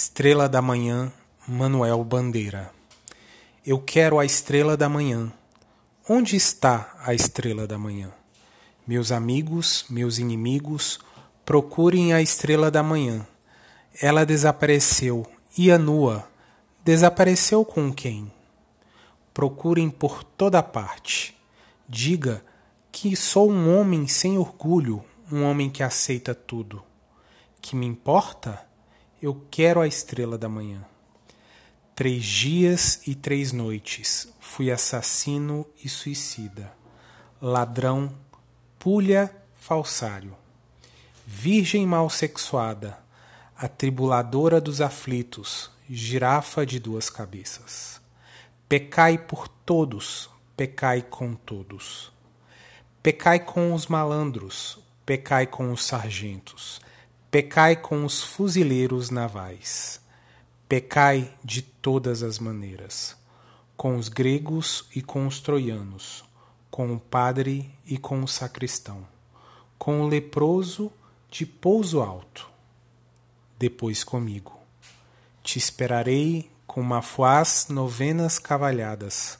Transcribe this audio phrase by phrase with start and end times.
[0.00, 1.12] Estrela da Manhã,
[1.44, 2.70] Manuel Bandeira.
[3.66, 5.32] Eu quero a estrela da manhã.
[6.08, 8.12] Onde está a estrela da manhã?
[8.86, 11.00] Meus amigos, meus inimigos,
[11.44, 13.26] procurem a estrela da manhã.
[14.00, 15.26] Ela desapareceu,
[15.58, 16.28] ia nua.
[16.84, 18.30] Desapareceu com quem?
[19.34, 21.36] Procurem por toda parte.
[21.88, 22.40] Diga
[22.92, 26.84] que sou um homem sem orgulho, um homem que aceita tudo.
[27.60, 28.67] Que me importa?
[29.20, 30.86] Eu quero a estrela da manhã.
[31.92, 36.72] Três dias e três noites fui assassino e suicida,
[37.42, 38.14] ladrão,
[38.78, 40.36] pulha, falsário,
[41.26, 42.96] virgem mal sexuada,
[43.56, 48.00] atribuladora dos aflitos, girafa de duas cabeças.
[48.68, 52.12] Pecai por todos, pecai com todos.
[53.02, 56.80] Pecai com os malandros, pecai com os sargentos
[57.30, 60.00] Pecai com os fuzileiros navais.
[60.66, 63.14] Pecai de todas as maneiras,
[63.76, 66.24] com os gregos e com os troianos,
[66.70, 69.06] com o padre e com o sacristão,
[69.76, 70.90] com o leproso
[71.30, 72.48] de pouso alto.
[73.58, 74.58] Depois comigo.
[75.42, 79.38] Te esperarei com mafuás novenas cavalhadas.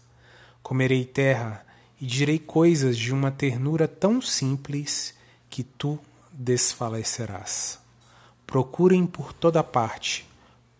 [0.62, 1.64] Comerei terra
[1.98, 5.14] e direi coisas de uma ternura tão simples
[5.48, 5.98] que tu
[6.38, 7.80] desfalecerás.
[8.46, 10.24] Procurem por toda parte,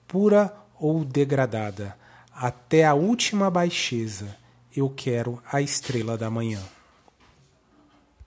[0.06, 1.98] pura ou degradada,
[2.32, 4.36] até a última baixeza,
[4.74, 6.62] eu quero a estrela da manhã.